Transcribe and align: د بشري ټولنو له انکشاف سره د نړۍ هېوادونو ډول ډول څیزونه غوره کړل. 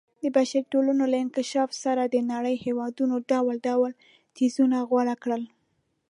د 0.23 0.23
بشري 0.35 0.61
ټولنو 0.71 1.03
له 1.11 1.17
انکشاف 1.23 1.69
سره 1.83 2.01
د 2.05 2.15
نړۍ 2.31 2.55
هېوادونو 2.65 3.15
ډول 3.31 3.55
ډول 3.67 3.91
څیزونه 4.35 4.77
غوره 4.89 5.15
کړل. 5.23 5.43